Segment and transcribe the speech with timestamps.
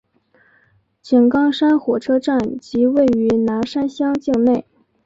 [1.03, 4.65] 井冈山火车站即位于拿山乡境内。